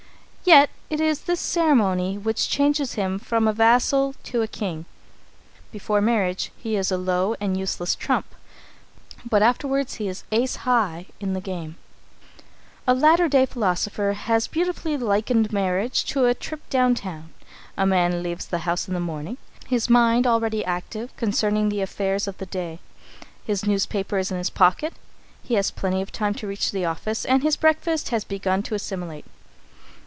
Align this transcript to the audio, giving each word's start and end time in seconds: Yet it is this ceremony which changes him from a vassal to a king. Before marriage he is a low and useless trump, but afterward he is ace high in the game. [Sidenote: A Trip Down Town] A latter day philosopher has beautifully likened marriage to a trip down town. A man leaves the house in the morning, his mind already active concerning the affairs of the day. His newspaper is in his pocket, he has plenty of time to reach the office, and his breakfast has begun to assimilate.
Yet 0.43 0.71
it 0.89 0.99
is 0.99 1.21
this 1.21 1.39
ceremony 1.39 2.17
which 2.17 2.49
changes 2.49 2.95
him 2.95 3.19
from 3.19 3.47
a 3.47 3.53
vassal 3.53 4.15
to 4.23 4.41
a 4.41 4.47
king. 4.47 4.85
Before 5.71 6.01
marriage 6.01 6.51
he 6.57 6.75
is 6.75 6.91
a 6.91 6.97
low 6.97 7.35
and 7.39 7.55
useless 7.55 7.93
trump, 7.95 8.25
but 9.23 9.43
afterward 9.43 9.91
he 9.91 10.07
is 10.09 10.23
ace 10.31 10.57
high 10.67 11.05
in 11.21 11.33
the 11.33 11.39
game. 11.41 11.77
[Sidenote: 11.79 11.83
A 11.95 12.37
Trip 12.37 12.47
Down 12.47 12.67
Town] 12.83 12.83
A 12.87 12.99
latter 12.99 13.27
day 13.29 13.45
philosopher 13.45 14.13
has 14.13 14.47
beautifully 14.47 14.97
likened 14.97 15.53
marriage 15.53 16.03
to 16.05 16.25
a 16.25 16.33
trip 16.33 16.67
down 16.71 16.95
town. 16.95 17.31
A 17.77 17.85
man 17.85 18.21
leaves 18.23 18.47
the 18.47 18.59
house 18.65 18.87
in 18.89 18.95
the 18.95 18.99
morning, 18.99 19.37
his 19.67 19.89
mind 19.91 20.25
already 20.27 20.65
active 20.65 21.15
concerning 21.17 21.69
the 21.69 21.81
affairs 21.81 22.27
of 22.27 22.39
the 22.39 22.47
day. 22.47 22.79
His 23.45 23.65
newspaper 23.67 24.17
is 24.17 24.31
in 24.31 24.39
his 24.39 24.49
pocket, 24.49 24.93
he 25.43 25.53
has 25.53 25.69
plenty 25.71 26.01
of 26.01 26.11
time 26.11 26.33
to 26.33 26.47
reach 26.47 26.71
the 26.71 26.83
office, 26.83 27.23
and 27.25 27.41
his 27.43 27.55
breakfast 27.55 28.09
has 28.09 28.23
begun 28.25 28.63
to 28.63 28.73
assimilate. 28.75 29.23